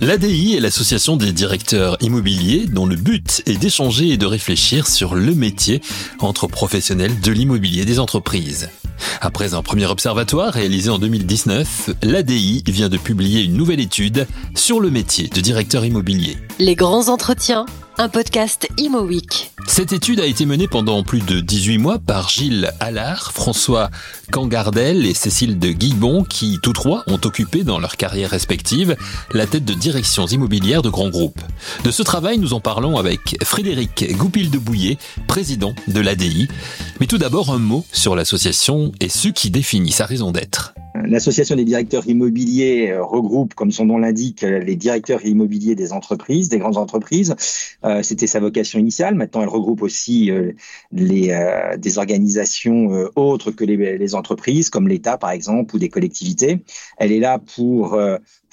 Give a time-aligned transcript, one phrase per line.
[0.00, 5.14] L'ADI est l'association des directeurs immobiliers dont le but est d'échanger et de réfléchir sur
[5.14, 5.80] le métier
[6.20, 8.68] entre professionnels de l'immobilier des entreprises.
[9.20, 14.80] Après un premier observatoire réalisé en 2019, l'ADI vient de publier une nouvelle étude sur
[14.80, 16.36] le métier de directeur immobilier.
[16.58, 17.66] Les grands entretiens
[17.98, 19.55] un podcast Imo Week.
[19.66, 23.90] Cette étude a été menée pendant plus de 18 mois par Gilles Allard, François
[24.32, 28.96] Cangardel et Cécile de Guibon qui, tous trois, ont occupé dans leur carrière respective
[29.32, 31.40] la tête de directions immobilières de grands groupes.
[31.84, 36.48] De ce travail, nous en parlons avec Frédéric Goupil de Bouillet, président de l'ADI.
[37.00, 40.74] Mais tout d'abord, un mot sur l'association et ce qui définit sa raison d'être.
[41.04, 46.48] L'association des directeurs immobiliers euh, regroupe, comme son nom l'indique, les directeurs immobiliers des entreprises,
[46.48, 47.34] des grandes entreprises.
[47.84, 49.14] Euh, c'était sa vocation initiale.
[49.14, 50.52] Maintenant, elle regroupe aussi euh,
[50.92, 51.36] les,
[51.78, 56.60] des organisations autres que les, entreprises, comme l'État par exemple, ou des collectivités.
[56.98, 57.98] Elle est là pour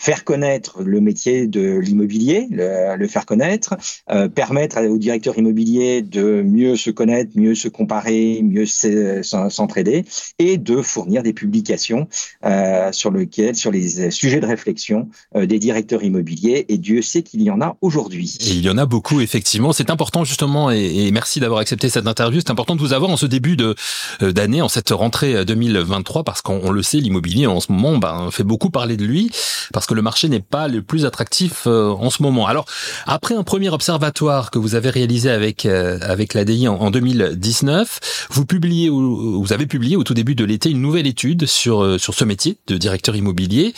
[0.04, 3.76] faire connaître le métier de l'immobilier, le, faire connaître,
[4.12, 10.04] euh, permettre aux directeurs immobiliers de mieux se connaître, mieux se comparer, mieux s'entraider,
[10.40, 12.10] et de fournir des publications
[12.44, 15.08] euh, sur lequel, sur les sujets de réflexion
[15.38, 16.66] euh, des directeurs immobiliers.
[16.68, 18.38] Et Dieu sait qu'il y en a aujourd'hui.
[18.42, 19.72] Il y en a beaucoup effectivement.
[19.72, 22.40] C'est important justement, et, et merci d'avoir accepté cette interview.
[22.40, 23.76] C'est important de vous avoir en ce début de
[24.22, 28.30] euh, d'année, en cette rentrée 2023, parce qu'on le sait, l'immobilier en ce moment ben,
[28.32, 29.32] fait beaucoup parler de lui,
[29.72, 32.48] parce que le marché n'est pas le plus attractif euh, en ce moment.
[32.48, 32.66] Alors,
[33.06, 38.28] après un premier observatoire que vous avez réalisé avec euh, avec l'ADI en, en 2019,
[38.32, 41.98] vous publiez vous avez publié au tout début de l'été une nouvelle étude sur euh,
[41.98, 43.74] sur ce métier de directeur immobilier,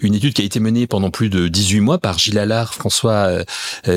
[0.00, 3.30] une étude qui a été menée pendant plus de 18 mois par Gilles Allard, François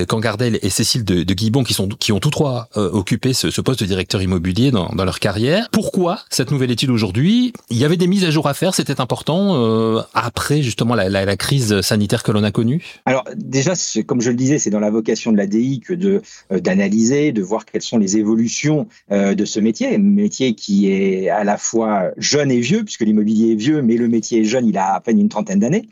[0.08, 3.62] Cangardel et Cécile de, de Guibon qui sont qui ont tous trois occupé ce, ce,
[3.62, 5.70] poste de directeur immobilier dans, leur carrière.
[5.72, 7.54] Pourquoi cette nouvelle étude aujourd'hui?
[7.70, 11.82] Il y avait des mises à jour à faire, c'était important après justement la, crise
[11.82, 12.84] sanitaire que l'on a connue?
[13.06, 13.74] Alors déjà,
[14.06, 17.42] comme je le disais, c'est dans la vocation de l'ADI que de euh, d'analyser, de
[17.42, 21.58] voir quelles sont les évolutions euh, de ce métier, un métier qui est à la
[21.58, 24.94] fois jeune et vieux, puisque l'immobilier est vieux, mais le métier est jeune, il a
[24.94, 25.88] à peine une trentaine d'années,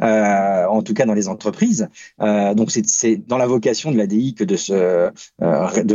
[0.00, 1.88] euh, en tout cas dans les entreprises.
[2.20, 5.10] donc c'est dans la vocation de l'ADI que de se
[5.40, 5.94] de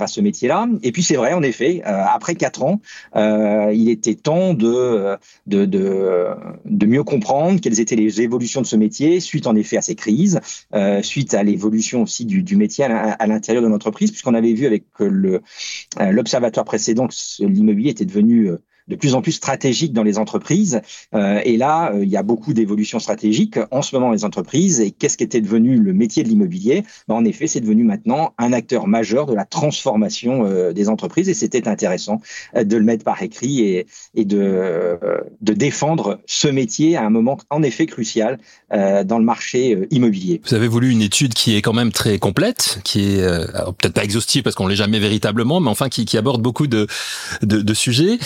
[0.00, 0.68] à ce métier-là.
[0.82, 2.80] Et puis c'est vrai, en effet, après quatre ans,
[3.14, 5.16] il était temps de,
[5.46, 6.28] de de
[6.64, 10.40] de mieux comprendre quelles étaient les évolutions ce métier, suite en effet à ces crises,
[10.74, 14.84] euh, suite à l'évolution aussi du, métier à, l'intérieur de l'entreprise, puisqu'on avait vu avec
[15.00, 15.40] euh,
[15.98, 18.58] l'observatoire précédent que l'immobilier était devenu euh,
[18.88, 20.80] de plus en plus stratégique dans les entreprises.
[21.14, 24.24] Euh, et là, euh, il y a beaucoup d'évolutions stratégiques en ce moment dans les
[24.24, 24.80] entreprises.
[24.80, 26.84] Et qu'est-ce qui était devenu le métier de l'immobilier?
[27.08, 31.28] Ben, En effet, c'est devenu maintenant un acteur majeur de la transformation euh, des entreprises.
[31.28, 32.20] Et c'était intéressant
[32.54, 34.98] de le mettre par écrit et, et de,
[35.40, 38.38] de défendre ce métier à un moment en effet crucial
[38.70, 40.40] dans le marché immobilier.
[40.46, 43.26] Vous avez voulu une étude qui est quand même très complète, qui est
[43.78, 46.86] peut-être pas exhaustive parce qu'on l'est jamais véritablement, mais enfin qui, qui aborde beaucoup de,
[47.42, 48.18] de, de sujets.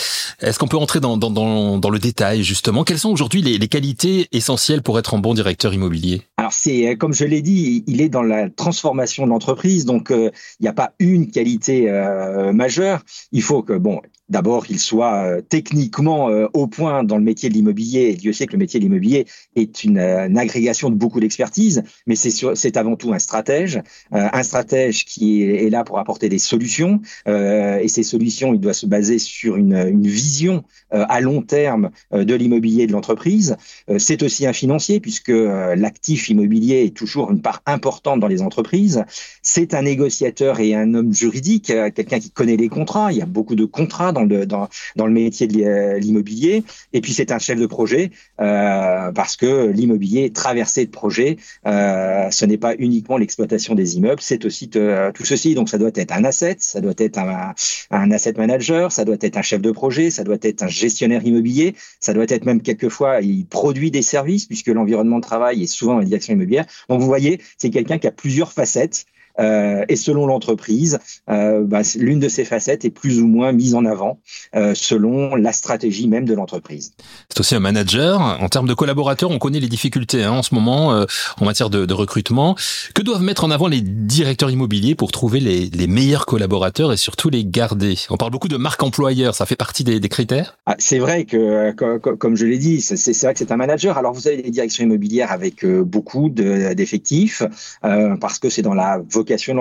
[0.49, 2.83] Est-ce qu'on peut entrer dans, le détail justement?
[2.83, 6.23] Quelles sont aujourd'hui les, les, qualités essentielles pour être un bon directeur immobilier?
[6.37, 10.09] Alors c'est euh, comme je l'ai dit, il est dans la transformation de l'entreprise, donc
[10.09, 13.03] euh, il n'y a pas une qualité euh, majeure.
[13.31, 17.49] Il faut que bon, d'abord qu'il soit euh, techniquement euh, au point dans le métier
[17.49, 18.13] de l'immobilier.
[18.13, 19.25] Dieu sait que le métier de l'immobilier
[19.55, 23.81] est une, euh, agrégation de beaucoup d'expertise, mais c'est avant tout un stratège,
[24.11, 27.01] un stratège qui est, là pour apporter des solutions.
[27.27, 32.33] et ces solutions, il doit se baser sur une, une vision à long terme de
[32.33, 33.57] l'immobilier de l'entreprise.
[33.97, 39.03] c'est aussi un financier puisque l'actif immobilier est toujours une part importante dans les entreprises.
[39.41, 43.11] C'est un négociateur et un homme juridique, quelqu'un qui connaît les contrats.
[43.11, 46.63] Il y a beaucoup de contrats dans le, dans, dans le métier de euh, l'immobilier.
[46.93, 51.37] Et puis c'est un chef de projet euh, parce que l'immobilier est traversé de projets.
[51.65, 55.55] Euh, ce n'est pas uniquement l'exploitation des immeubles, c'est aussi tout ceci.
[55.55, 57.53] Donc ça doit être un asset, ça doit être un,
[57.91, 61.25] un asset manager, ça doit être un chef de projet, ça doit être un gestionnaire
[61.25, 65.67] immobilier, ça doit être même quelquefois il produit des services puisque l'environnement de travail est
[65.67, 66.65] souvent une direction immobilière.
[66.87, 69.05] Donc vous voyez, c'est quelqu'un qui a plusieurs facettes.
[69.39, 70.99] Euh, et selon l'entreprise,
[71.29, 74.19] euh, bah, l'une de ces facettes est plus ou moins mise en avant
[74.55, 76.93] euh, selon la stratégie même de l'entreprise.
[77.29, 78.21] C'est aussi un manager.
[78.21, 81.85] En termes de collaborateurs, on connaît les difficultés hein, en ce moment en matière de,
[81.85, 82.55] de, recrutement.
[82.93, 86.97] Que doivent mettre en avant les directeurs immobiliers pour trouver les, les meilleurs collaborateurs et
[86.97, 87.95] surtout les garder?
[88.09, 90.57] On parle beaucoup de marque employeur, ça fait partie des, des critères?
[90.65, 93.97] Ah, C'est vrai que, comme, je l'ai dit, c'est vrai que c'est un manager.
[93.97, 97.43] Alors vous avez des directions immobilières avec beaucoup d'effectifs
[97.81, 99.53] parce que c'est dans la vocation vocation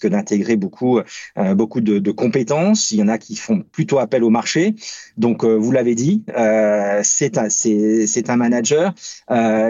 [0.00, 1.00] que d'intégrer beaucoup,
[1.54, 2.90] beaucoup de, compétences.
[2.90, 4.74] Il y en a qui font plutôt appel au marché.
[5.16, 6.22] Donc, vous l'avez dit,
[7.02, 7.48] c'est un,
[8.28, 8.94] un manager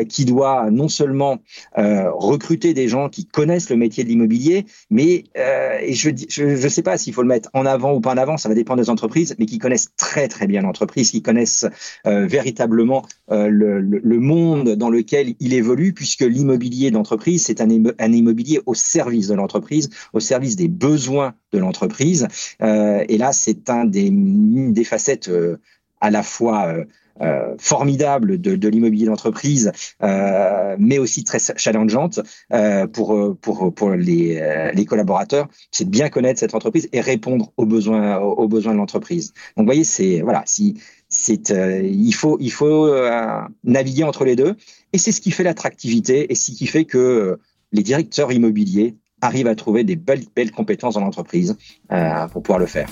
[0.08, 1.38] qui doit non seulement
[1.74, 6.98] recruter des gens qui connaissent le métier de l'immobilier, mais et je ne sais pas
[6.98, 9.34] s'il faut le mettre en avant ou pas en avant, ça va dépendre des entreprises,
[9.38, 11.66] mais qui connaissent très très bien l'entreprise, qui connaissent
[12.04, 18.60] véritablement le, le, monde dans lequel il évolue, puisque l'immobilier d'entreprise, c'est un, un, immobilier
[18.66, 22.28] au service de l'entreprise, au service des besoins de l'entreprise.
[22.62, 25.58] Euh, et là, c'est un des, des facettes euh,
[26.00, 26.84] à la fois euh,
[27.20, 29.72] euh formidable de, de l'immobilier d'entreprise,
[30.78, 32.20] mais aussi très challengeante
[32.92, 37.66] pour pour pour les, les collaborateurs, c'est de bien connaître cette entreprise et répondre aux
[37.66, 39.34] besoins aux besoins de l'entreprise.
[39.56, 40.80] Donc, vous voyez, c'est voilà, si
[41.10, 42.88] c'est il faut il faut
[43.64, 44.54] naviguer entre les deux
[44.94, 47.38] et c'est ce qui fait l'attractivité et ce qui fait que
[47.72, 51.56] les directeurs immobiliers arrivent à trouver des belles compétences dans l'entreprise
[52.32, 52.88] pour pouvoir le faire.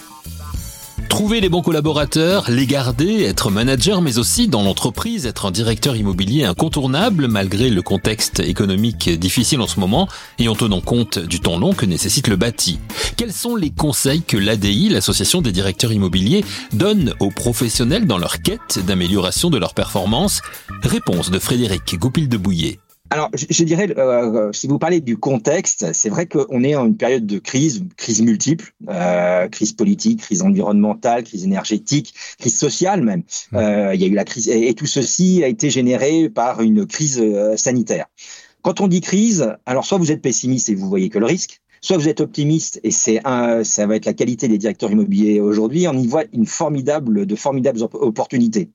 [1.08, 5.96] Trouver les bons collaborateurs, les garder, être manager, mais aussi dans l'entreprise, être un directeur
[5.96, 10.06] immobilier incontournable malgré le contexte économique difficile en ce moment
[10.38, 12.78] et en tenant compte du temps long que nécessite le bâti.
[13.16, 18.42] Quels sont les conseils que l'ADI, l'association des directeurs immobiliers, donne aux professionnels dans leur
[18.42, 20.42] quête d'amélioration de leur performance?
[20.82, 22.78] Réponse de Frédéric Goupil de Bouillet.
[23.10, 26.96] Alors, je, dirais, euh, si vous parlez du contexte, c'est vrai qu'on est en une
[26.96, 33.22] période de crise, crise multiple, euh, crise politique, crise environnementale, crise énergétique, crise sociale même.
[33.54, 36.86] Euh, il y a eu la crise, et, tout ceci a été généré par une
[36.86, 38.06] crise euh, sanitaire.
[38.60, 41.62] Quand on dit crise, alors soit vous êtes pessimiste et vous voyez que le risque,
[41.80, 43.20] soit vous êtes optimiste et c'est
[43.64, 45.86] ça va être la qualité des directeurs immobiliers aujourd'hui.
[45.88, 48.70] On y voit une formidable, de formidables opportunités.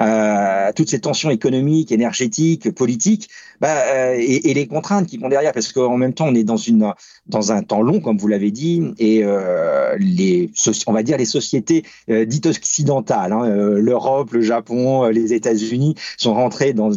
[0.00, 3.28] Euh, toutes ces tensions économiques, énergétiques, politiques,
[3.60, 6.56] bah, euh, et, les contraintes qui vont derrière, parce qu'en même temps on est dans
[6.56, 6.92] une,
[7.26, 10.50] dans un temps long, comme vous l'avez dit, et euh, les,
[10.86, 16.72] on va dire les sociétés dites occidentales, hein, l'Europe, le Japon, les États-Unis sont rentrés
[16.72, 16.90] dans,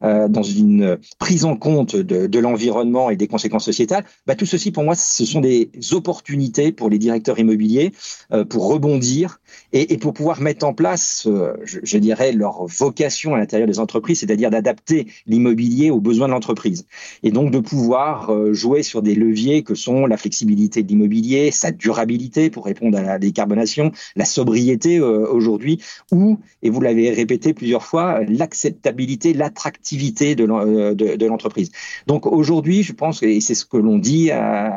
[0.00, 4.04] dans une prise en compte de, de l'environnement et des conséquences sociétales.
[4.26, 7.92] Bah, tout ceci pour moi, ce sont des opportunités pour les directeurs immobiliers
[8.32, 9.40] euh, pour rebondir
[9.72, 13.78] et, pour pouvoir mettre en place, euh, je, je, dirais, leur vocation à l'intérieur des
[13.78, 16.86] entreprises, c'est-à-dire d'adapter l'immobilier aux besoins de l'entreprise.
[17.22, 21.50] Et donc de pouvoir euh, jouer sur des leviers que sont la flexibilité de l'immobilier,
[21.50, 25.80] sa durabilité pour répondre à la décarbonation, la sobriété aujourd'hui,
[26.12, 31.70] ou, et vous l'avez répété plusieurs fois, l'acceptabilité, l'attractivité de l'entreprise.
[32.06, 34.69] Donc aujourd'hui, je pense, et c'est ce que l'on dit à,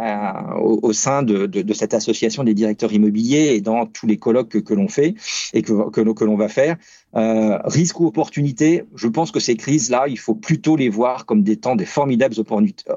[0.57, 4.73] au, au, sein de, cette association des directeurs immobiliers et dans tous les colloques que,
[4.73, 5.15] l'on fait
[5.53, 6.77] et que, que l'on va faire.
[7.15, 11.43] Euh, risque ou opportunité, je pense que ces crises-là, il faut plutôt les voir comme
[11.43, 12.35] des temps, des formidables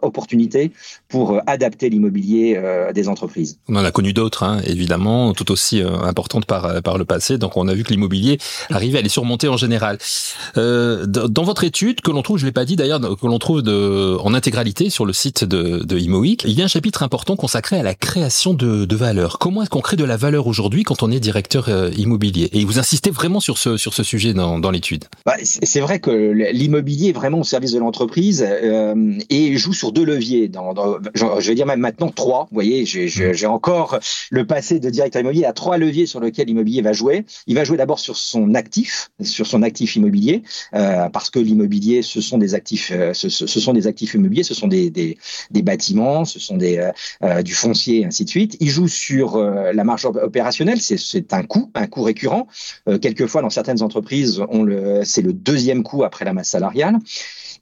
[0.00, 0.72] opportunités
[1.08, 3.58] pour euh, adapter l'immobilier euh, des entreprises.
[3.68, 7.36] On en a connu d'autres, hein, évidemment, tout aussi euh, importantes par, par le passé.
[7.36, 8.38] Donc on a vu que l'immobilier
[8.70, 9.98] arrivait à les surmonter en général.
[10.54, 14.16] Dans votre étude, que l'on trouve, je l'ai pas dit d'ailleurs, que l'on trouve de,
[14.22, 17.82] en intégralité sur le site de, de il y a un chapitre important consacré à
[17.82, 19.38] la création de, de valeur.
[19.38, 21.68] Comment est-ce qu'on crée de la valeur aujourd'hui quand on est directeur
[21.98, 22.48] immobilier?
[22.52, 25.04] Et vous insistez vraiment sur ce, sur ce sujet dans, dans l'étude.
[25.24, 26.10] Bah, c'est vrai que
[26.52, 30.48] l'immobilier est vraiment au service de l'entreprise euh, et joue sur deux leviers.
[30.48, 32.44] Dans, dans, je vais dire même maintenant trois.
[32.50, 33.46] Vous voyez, j'ai mmh.
[33.50, 33.98] encore
[34.30, 37.24] le passé de directeur immobilier à trois leviers sur lesquels l'immobilier va jouer.
[37.46, 40.42] Il va jouer d'abord sur son actif, sur son actif immobilier,
[40.74, 44.42] euh, parce que l'immobilier, ce sont des actifs, euh, ce, ce, sont des actifs immobiliers,
[44.42, 45.18] ce sont des, des,
[45.50, 46.90] des bâtiments, ce sont des,
[47.22, 48.56] euh, du foncier, ainsi de suite.
[48.60, 52.46] Il joue sur la marge opérationnelle, c'est un coût, un coût récurrent.
[53.00, 53.95] quelquefois, dans certaines entreprises
[55.04, 56.98] c'est le deuxième coût après la masse salariale.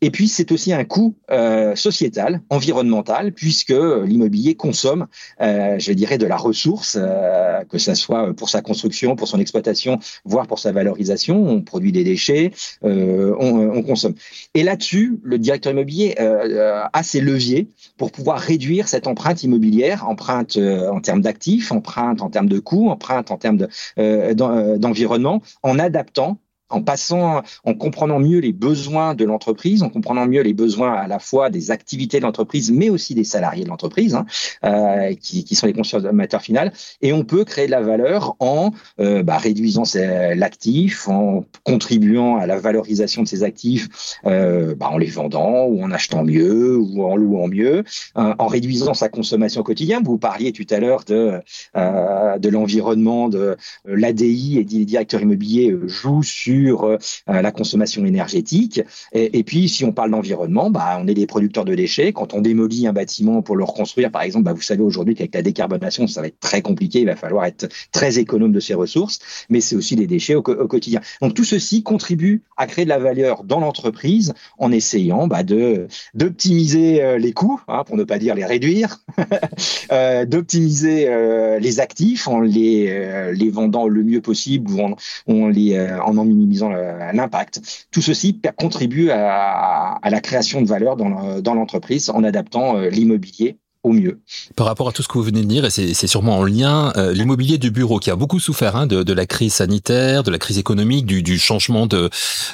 [0.05, 5.07] Et puis, c'est aussi un coût euh, sociétal, environnemental, puisque l'immobilier consomme,
[5.41, 9.41] euh, je dirais, de la ressource, euh, que ce soit pour sa construction, pour son
[9.41, 11.43] exploitation, voire pour sa valorisation.
[11.49, 12.51] On produit des déchets,
[12.85, 14.13] euh, on, on, consomme.
[14.53, 20.07] Et là-dessus, le directeur immobilier euh, a ses leviers pour pouvoir réduire cette empreinte immobilière,
[20.07, 25.79] empreinte euh, en termes d'actifs, empreinte en termes de coûts, empreinte en termes d'environnement, en
[25.79, 26.37] adaptant
[26.71, 31.07] en passant, en comprenant mieux les besoins de l'entreprise, en comprenant mieux les besoins à
[31.07, 34.27] la fois des activités de l'entreprise, mais aussi des salariés de l'entreprise, hein,
[34.65, 36.71] euh, qui, sont les consommateurs finaux.
[37.01, 42.47] Et on peut créer de la valeur en euh, bah, réduisant l'actif, en contribuant à
[42.47, 47.05] la valorisation de ces actifs, euh, bah, en les vendant ou en achetant mieux ou
[47.05, 47.85] en louant mieux,
[48.17, 50.01] euh, en réduisant sa consommation au quotidien.
[50.03, 51.41] Vous parliez tout à l'heure de,
[51.75, 58.81] de l'environnement, de l'ADI et des directeurs immobiliers jouent sur sur la consommation énergétique.
[59.13, 62.13] Et, puis, si on parle d'environnement, bah, on est des producteurs de déchets.
[62.13, 65.35] Quand on démolit un bâtiment pour le reconstruire, par exemple, bah, vous savez aujourd'hui qu'avec
[65.35, 67.01] la décarbonation, ça va être très compliqué.
[67.01, 69.19] Il va falloir être très économe de ses ressources,
[69.49, 71.01] mais c'est aussi des déchets au, quotidien.
[71.21, 75.87] Donc tout ceci contribue à créer de la valeur dans l'entreprise en essayant bah, de
[76.15, 79.01] d'optimiser euh, les coûts, hein, pour ne pas dire les réduire,
[79.93, 84.97] euh, d'optimiser euh, les actifs en les euh, les vendant le mieux possible ou en,
[85.29, 87.87] en les en en minimisant l'impact.
[87.91, 94.21] Tout ceci contribue à, la création de valeur dans, l'entreprise en adaptant l'immobilier au mieux.
[94.57, 96.93] Par rapport à tout ce que vous venez de dire, et c'est sûrement en lien,
[96.97, 100.39] euh, l'immobilier du bureau qui a beaucoup souffert hein, de, la crise sanitaire, de la
[100.39, 102.09] crise économique, du, changement euh,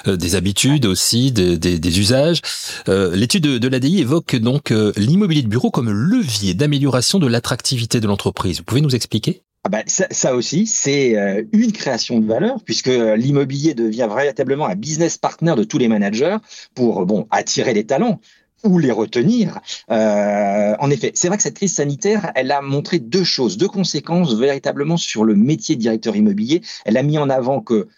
[0.07, 2.41] des habitudes aussi, des, usages.
[2.89, 8.01] Euh, l'étude de, de l'ADI évoque donc l'immobilier de bureau comme levier d'amélioration de l'attractivité
[8.01, 8.59] de l'entreprise.
[8.59, 9.43] Vous pouvez nous expliquer?
[9.65, 14.75] Ah ben, ça, ça, aussi, c'est une création de valeur puisque l'immobilier devient véritablement un
[14.75, 16.39] business partner de tous les managers
[16.75, 18.21] pour bon attirer les talents,
[18.65, 19.61] ou les retenir.
[19.91, 23.69] Euh, en effet, c'est vrai que cette crise sanitaire, elle a montré deux choses, deux
[23.69, 26.61] conséquences véritablement sur le métier de directeur immobilier.
[26.85, 27.89] Elle a mis en avant que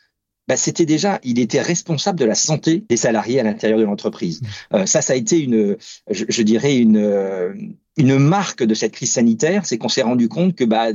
[0.48, 4.42] bah, c'était déjà, il était responsable de la santé des salariés à l'intérieur de l'entreprise.
[4.42, 4.76] Mmh.
[4.76, 5.76] Euh, ça, ça a été une,
[6.10, 10.54] je, je dirais une, une marque de cette crise sanitaire, c'est qu'on s'est rendu compte
[10.54, 10.88] que bah,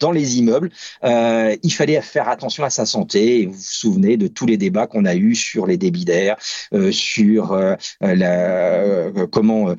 [0.00, 0.70] dans les immeubles,
[1.04, 3.46] euh, il fallait faire attention à sa santé.
[3.46, 6.36] vous vous souvenez de tous les débats qu'on a eus sur les débits d'air,
[6.74, 9.74] euh, sur euh, la, comment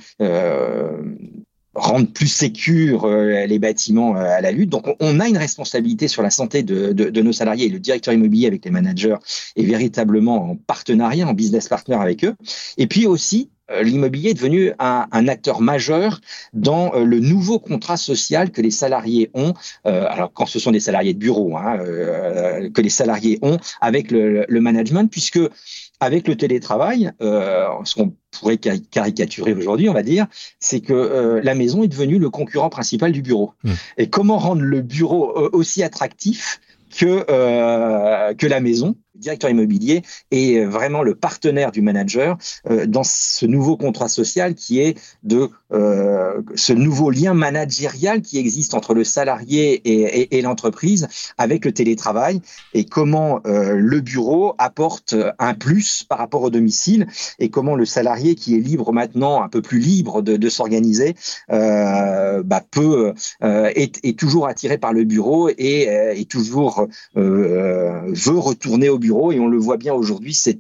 [1.74, 4.70] rendre plus sécures les bâtiments à la lutte.
[4.70, 7.70] Donc, on a une responsabilité sur la santé de, de, de, nos salariés.
[7.70, 9.16] Le directeur immobilier avec les managers
[9.56, 12.36] est véritablement en partenariat, en business partner avec eux.
[12.78, 16.22] Et puis aussi, euh, l'immobilier est devenu un, un, acteur majeur
[16.54, 19.54] dans euh, le nouveau contrat social que les salariés ont,
[19.86, 23.58] euh, alors quand ce sont des salariés de bureau, hein, euh, que les salariés ont
[23.80, 25.40] avec le, le management, puisque
[26.00, 30.26] avec le télétravail, euh, ce qu'on pourrait caricaturer aujourd'hui, on va dire,
[30.60, 33.54] c'est que la maison est devenue le concurrent principal du bureau.
[33.64, 33.72] Mmh.
[33.98, 36.60] Et comment rendre le bureau aussi attractif
[36.98, 38.96] que, euh, que la maison?
[39.22, 40.02] Directeur immobilier
[40.32, 42.38] est euh, vraiment le partenaire du manager
[42.70, 48.38] euh, dans ce nouveau contrat social qui est de euh, ce nouveau lien managérial qui
[48.38, 52.42] existe entre le salarié et, l'entreprise avec le télétravail
[52.74, 57.06] et comment le bureau apporte un plus par rapport au domicile
[57.38, 61.16] et comment le salarié qui est libre maintenant, un peu plus libre de, s'organiser,
[61.48, 68.98] bah, peut est, est, toujours attiré par le bureau et est toujours veut retourner au
[68.98, 70.60] bureau et on le voit bien aujourd'hui, c'est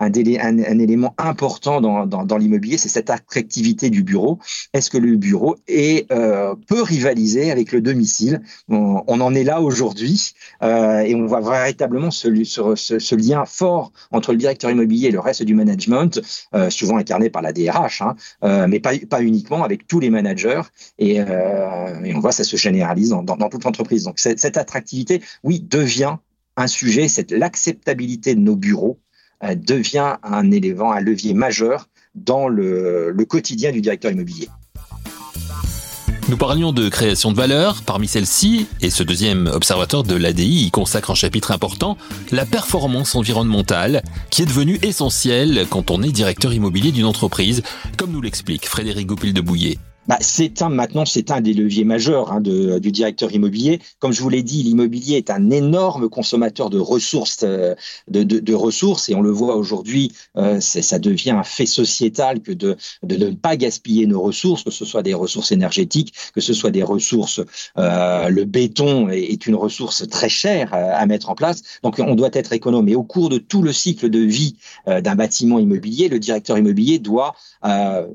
[0.00, 4.38] un, élément important dans, dans, l'immobilier, c'est cette attractivité du bureau.
[4.72, 8.42] Est-ce que le bureau est euh, peut rivaliser avec le domicile?
[8.68, 14.38] On, en est là aujourd'hui euh, et on voit véritablement ce, lien fort entre le
[14.38, 16.20] directeur immobilier et le reste du management,
[16.54, 20.10] euh, souvent incarné par la DRH, hein, euh, mais pas, pas uniquement avec tous les
[20.10, 20.62] managers
[20.98, 24.04] et, on voit ça se généralise dans, dans toute l'entreprise.
[24.04, 26.16] Donc cette attractivité, oui, devient
[26.56, 28.98] un sujet, c'est l'acceptabilité de nos bureaux
[29.42, 34.48] euh, devient un élément, un levier majeur dans le, quotidien du directeur immobilier.
[36.28, 37.82] Nous parlions de création de valeur.
[37.84, 41.98] Parmi celles-ci, et ce deuxième observateur de l'ADI y consacre un chapitre important,
[42.30, 47.62] la performance environnementale, qui est devenue essentielle quand on est directeur immobilier d'une entreprise,
[47.98, 49.78] comme nous l'explique Frédéric Goupil de Bouillet
[50.08, 53.80] bah, c'est un maintenant c'est un des leviers majeurs hein, de, du directeur immobilier.
[53.98, 57.74] Comme je vous l'ai dit, l'immobilier est un énorme consommateur de ressources, euh,
[58.08, 62.40] de, de, de ressources, et on le voit aujourd'hui, euh, ça devient un fait sociétal
[62.40, 66.40] que de, de ne pas gaspiller nos ressources, que ce soit des ressources énergétiques, que
[66.40, 67.40] ce soit des ressources.
[67.78, 72.14] Euh, le béton est, une ressource très chère à, à, mettre en place, donc on
[72.14, 72.88] doit être économe.
[72.88, 74.56] Et au cours de tout le cycle de vie
[74.88, 78.06] euh, d'un bâtiment immobilier, le directeur immobilier doit euh,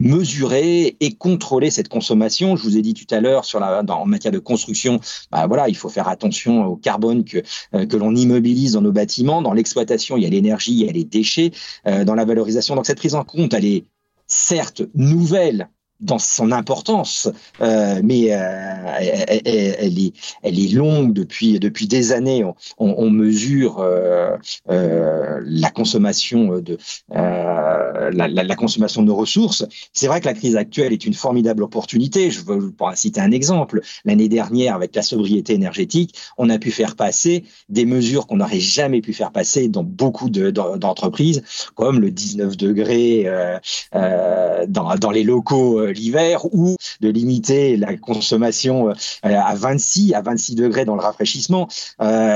[0.00, 2.56] mesurer et contrôler cette consommation.
[2.56, 5.00] Je vous ai dit tout à l'heure sur la, dans, en matière de construction,
[5.30, 7.38] bah voilà, il faut faire attention au carbone que
[7.74, 9.42] euh, que l'on immobilise dans nos bâtiments.
[9.42, 11.52] Dans l'exploitation, il y a l'énergie, il y a les déchets.
[11.86, 13.84] Euh, dans la valorisation, donc cette prise en compte, elle est
[14.26, 15.68] certes nouvelle
[16.00, 17.28] dans son importance,
[17.60, 18.98] euh, mais euh,
[19.44, 20.12] elle, est,
[20.42, 22.44] elle est longue depuis depuis des années.
[22.44, 24.36] On, on mesure euh,
[24.70, 26.78] euh, la consommation de
[27.14, 29.66] euh, la, la, la, consommation de nos ressources.
[29.92, 32.30] C'est vrai que la crise actuelle est une formidable opportunité.
[32.30, 33.80] Je veux pour citer un exemple.
[34.04, 38.60] L'année dernière, avec la sobriété énergétique, on a pu faire passer des mesures qu'on n'aurait
[38.60, 41.42] jamais pu faire passer dans beaucoup d'entreprises,
[41.74, 48.90] comme le 19 degrés euh, dans, dans, les locaux l'hiver, ou de limiter la consommation
[48.90, 51.68] euh, à 26 à 26 degrés dans le rafraîchissement.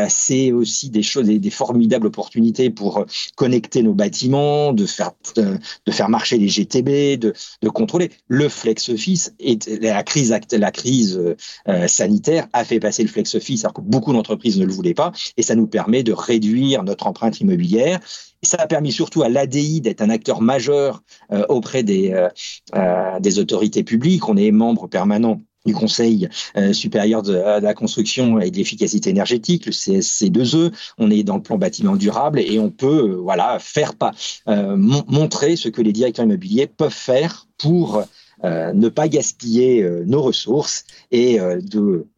[0.08, 3.06] C'est aussi des choses, des, des formidables opportunités pour
[3.36, 5.58] connecter nos bâtiments, de faire de,
[5.90, 7.32] faire marcher les GTB, de,
[7.62, 9.32] de contrôler le flex office.
[9.38, 11.20] Et la crise la crise
[11.68, 14.94] euh, sanitaire a fait passer le flex office alors que beaucoup d'entreprises ne le voulaient
[14.94, 18.00] pas, et ça nous permet de réduire notre empreinte immobilière.
[18.42, 22.28] Ça a permis surtout à l'ADI d'être un acteur majeur euh, auprès des,
[22.74, 24.28] euh, des autorités publiques.
[24.28, 29.66] On est membre permanent du Conseil euh, supérieur de, la construction et de l'efficacité énergétique,
[29.66, 30.72] le CSC2E.
[30.98, 34.12] On est dans le plan bâtiment durable et on peut euh, voilà faire pas
[34.48, 38.02] euh, montrer ce que les directeurs immobiliers peuvent faire pour
[38.44, 42.08] ne pas gaspiller nos ressources et de euh,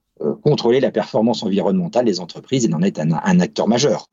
[0.42, 4.08] contrôler la performance environnementale des entreprises et d'en être un, acteur majeur.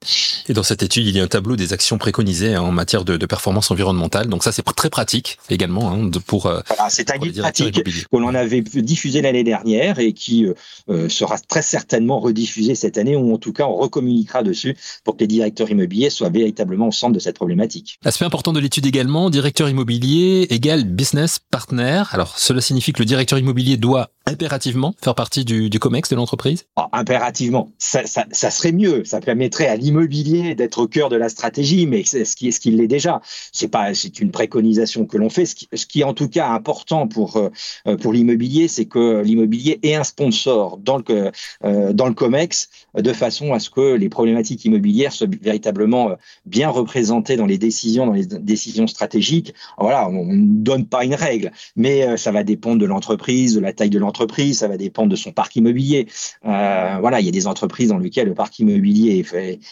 [0.49, 3.17] Et dans cette étude, il y a un tableau des actions préconisées en matière de,
[3.25, 4.27] performance environnementale.
[4.27, 6.47] Donc ça, c'est très pratique également hein, pour.
[6.47, 10.47] Euh, voilà, c'est un guide pratique que l'on avait diffusé l'année dernière et qui
[10.89, 15.15] euh, sera très certainement rediffusé cette année, ou en tout cas on recommuniquera dessus pour
[15.15, 17.99] que les directeurs immobiliers soient véritablement au centre de cette problématique.
[18.03, 22.03] Aspect important de l'étude également, directeur immobilier égale business partner.
[22.11, 26.65] Alors cela signifie que le directeur immobilier doit impérativement faire partie du, COMEX de l'entreprise?
[26.75, 27.71] Ah, Impérativement.
[27.77, 29.03] Ça, serait mieux.
[29.05, 32.87] Ça permettrait à l'immobilier d'être au cœur de la stratégie, mais ce qui, ce l'est
[32.87, 33.21] déjà.
[33.51, 35.45] C'est pas, c'est une préconisation que l'on fait.
[35.45, 39.21] Ce qui, ce qui, est en tout cas important pour euh, pour l'immobilier, c'est que
[39.21, 41.31] l'immobilier ait un sponsor dans le
[41.63, 46.15] euh, dans le Comex, de façon à ce que les problématiques immobilières soient véritablement euh,
[46.45, 49.53] bien représentées dans les décisions, dans les décisions stratégiques.
[49.77, 53.73] Voilà, on ne donne pas une règle, mais ça va dépendre de l'entreprise, de la
[53.73, 54.20] taille de l'entreprise
[54.53, 56.07] ça va dépendre de son parc immobilier.
[56.45, 59.25] Euh, voilà, il y a des entreprises dans lesquelles le parc immobilier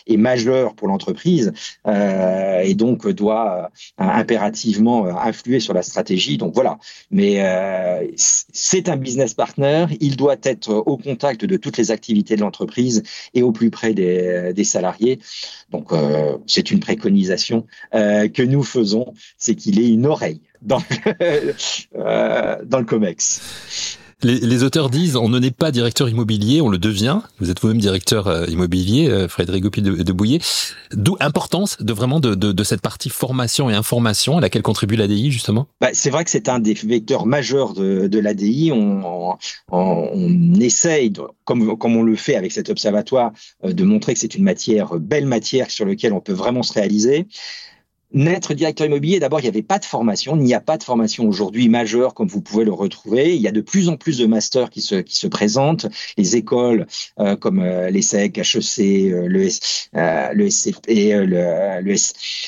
[0.08, 1.54] est, majeur pour l'entreprise
[1.88, 6.38] euh, et donc doit euh, impérativement influer sur la stratégie.
[6.38, 6.78] Donc voilà,
[7.12, 7.40] mais
[8.16, 9.86] c'est un business partner.
[10.00, 13.04] Il doit être au contact de toutes les activités de l'entreprise
[13.34, 15.20] et au plus près des, salariés.
[15.72, 15.92] Donc
[16.46, 21.54] c'est une préconisation que nous faisons, c'est qu'il ait une oreille dans le,
[22.66, 23.99] dans le COMEX.
[24.22, 27.22] Les, auteurs disent on ne n'est pas directeur immobilier, on le devient.
[27.40, 30.40] Vous êtes vous-même directeur euh, immobilier, euh, Frédéric Gopi de, de Bouillet.
[30.92, 34.98] D'où importance de vraiment de, de, de, cette partie formation et information à laquelle contribue
[34.98, 35.68] l'ADI justement?
[35.80, 38.72] Bah, c'est vrai que c'est un des vecteurs majeurs de, de l'ADI.
[38.74, 39.38] On, on,
[39.72, 41.14] on, essaye,
[41.46, 43.32] comme, comme on le fait avec cet observatoire,
[43.64, 46.74] euh, de montrer que c'est une matière, belle matière sur laquelle on peut vraiment se
[46.74, 47.26] réaliser.
[48.12, 50.36] Naître directeur immobilier, d'abord, il n'y avait pas de formation.
[50.36, 53.36] Il n'y a pas de formation aujourd'hui majeure comme vous pouvez le retrouver.
[53.36, 55.86] Il y a de plus en plus de masters qui se, qui se présentent.
[56.18, 56.88] Les écoles
[57.20, 59.48] euh, comme euh, l'ESSEC, HEC, euh, le,
[59.96, 61.96] euh, le SCP, euh, le, le,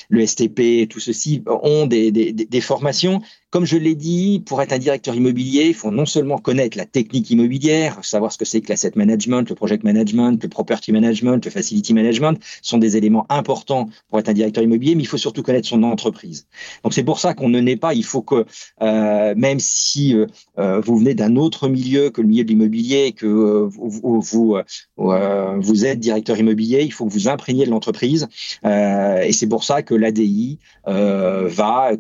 [0.10, 4.71] le, STP, tout ceci ont des, des, des formations comme je l'ai dit, pour être
[4.71, 8.61] un directeur immobilier, il faut non seulement connaître la technique immobilière, savoir ce que c'est
[8.61, 13.25] que l'asset management, le project management, le property management, le facility management, sont des éléments
[13.29, 16.47] importants pour être un directeur immobilier, mais il faut surtout connaître son entreprise.
[16.83, 17.93] Donc c'est pour ça qu'on ne naît pas.
[17.93, 18.45] Il faut que,
[18.81, 23.11] euh, même si euh, euh vous venez d'un autre milieu que le milieu de l'immobilier,
[23.11, 27.71] que euh, vous vous, euh, vous, êtes directeur immobilier, il faut que vous imprégniez de
[27.71, 28.29] l'entreprise.
[28.63, 31.91] et c'est pour ça que l'ADI va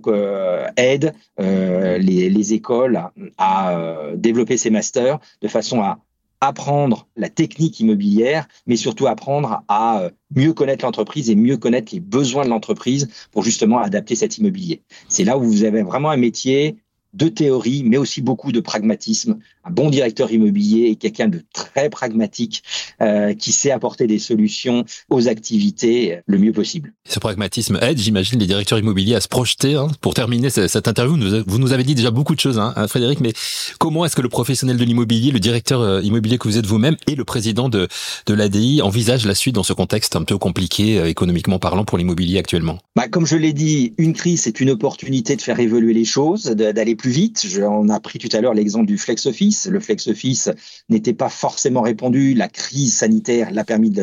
[0.77, 3.01] aide les, les, écoles
[3.37, 5.99] à, euh, développer ces masters de façon à
[6.41, 11.93] apprendre la technique immobilière, mais surtout apprendre à euh, mieux connaître l'entreprise et mieux connaître
[11.93, 14.81] les besoins de l'entreprise pour justement adapter cet immobilier.
[15.07, 16.77] C'est là où vous avez vraiment un métier
[17.13, 19.39] de théorie, mais aussi beaucoup de pragmatisme.
[19.63, 22.63] Un bon directeur immobilier est quelqu'un de très pragmatique
[23.01, 26.93] euh, qui sait apporter des solutions aux activités le mieux possible.
[27.07, 29.75] Ce pragmatisme aide, j'imagine, les directeurs immobiliers à se projeter.
[29.75, 29.87] Hein.
[30.01, 33.19] Pour terminer cette interview, vous nous avez dit déjà beaucoup de choses, hein, hein, Frédéric,
[33.19, 33.33] mais
[33.77, 36.95] comment est-ce que le professionnel de l'immobilier, le directeur euh, immobilier que vous êtes vous-même
[37.07, 37.87] et le président de,
[38.25, 41.97] de l'ADI envisage la suite dans ce contexte un peu compliqué, euh, économiquement parlant, pour
[41.97, 42.79] l'immobilier actuellement?
[42.95, 46.45] Bah, Comme je l'ai dit, une crise, c'est une opportunité de faire évoluer les choses,
[46.45, 47.45] d'aller plus vite.
[47.47, 49.50] Je, on a pris tout à l'heure l'exemple du flex office.
[49.69, 50.49] Le flex office
[50.89, 52.33] n'était pas forcément répandu.
[52.33, 53.93] La crise sanitaire l'a permis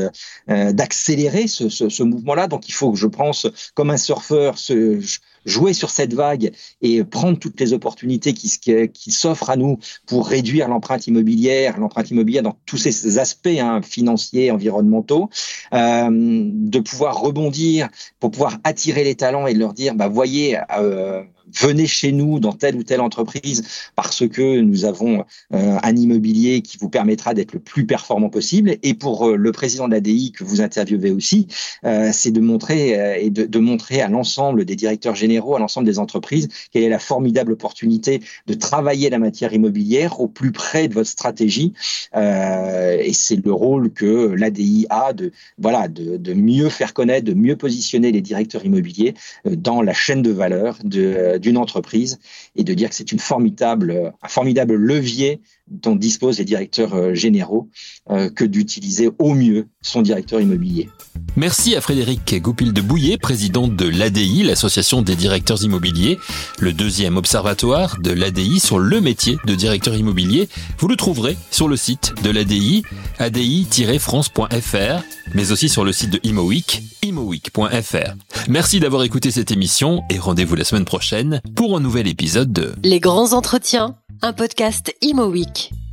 [0.48, 2.46] euh, d'accélérer ce, mouvement-là.
[2.46, 5.00] Donc il faut que je pense, comme un surfeur, ce,
[5.48, 10.68] jouer sur cette vague et prendre toutes les opportunités qui, s'offrent à nous pour réduire
[10.68, 15.30] l'empreinte immobilière, l'empreinte immobilière dans tous ces aspects hein, financiers, environnementaux,
[15.72, 17.88] euh, de pouvoir rebondir
[18.20, 21.22] pour pouvoir attirer les talents et leur dire, bah voyez, euh,
[21.54, 26.62] venez chez nous dans telle ou telle entreprise parce que nous avons euh, un immobilier
[26.62, 28.76] qui vous permettra d'être le plus performant possible.
[28.82, 31.46] Et pour euh, le président de l'ADI que vous interviewez aussi,
[31.84, 35.87] euh, c'est de montrer et de, de, montrer à l'ensemble des directeurs généraux, à l'ensemble
[35.87, 40.88] des entreprises, quelle est la formidable opportunité de travailler la matière immobilière au plus près
[40.88, 41.72] de votre stratégie.
[42.14, 47.34] et c'est le rôle que l'ADI a de voilà de, de mieux faire connaître, de
[47.34, 52.18] mieux positionner les directeurs immobiliers dans la chaîne de valeur de d'une entreprise
[52.57, 57.14] et de dire que c'est une formidable, un formidable levier dont disposent les directeurs euh,
[57.14, 57.68] généraux
[58.11, 60.88] euh, que d'utiliser au mieux son directeur immobilier.
[61.37, 66.18] Merci à Frédéric Goupil de Bouillet, président de l'ADI, l'association des directeurs immobiliers,
[66.59, 70.48] le deuxième observatoire de l'ADI sur le métier de directeur immobilier.
[70.78, 72.83] Vous le trouverez sur le site de l'ADI,
[73.18, 75.02] adi-france.fr,
[75.35, 78.14] mais aussi sur le site de ImoWeek, imoweek.fr.
[78.48, 82.74] Merci d'avoir écouté cette émission et rendez-vous la semaine prochaine pour un nouvel épisode de
[82.83, 85.88] Les grands entretiens, un podcast ImoWeek.